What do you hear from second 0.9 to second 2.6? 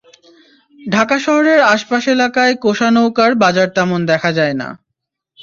ঢাকা শহরের আশপাশ এলাকায়